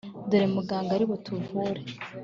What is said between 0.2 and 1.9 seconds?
Dore Muganga ari butuvure